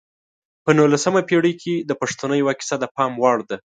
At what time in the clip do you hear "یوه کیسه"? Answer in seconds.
2.41-2.75